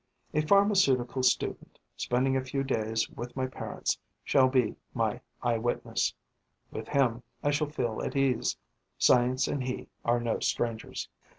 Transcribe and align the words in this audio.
A 0.33 0.41
pharmaceutical 0.41 1.21
student, 1.21 1.77
spending 1.95 2.35
a 2.35 2.43
few 2.43 2.63
days 2.63 3.07
with 3.11 3.35
my 3.35 3.45
parents, 3.45 3.99
shall 4.23 4.47
be 4.49 4.75
my 4.95 5.21
eyewitness. 5.43 6.15
With 6.71 6.87
him, 6.87 7.21
I 7.43 7.51
shall 7.51 7.69
feel 7.69 8.01
at 8.01 8.15
ease; 8.15 8.57
science 8.97 9.47
and 9.47 9.61
he 9.63 9.89
are 10.03 10.19
no 10.19 10.39
strangers. 10.39 11.07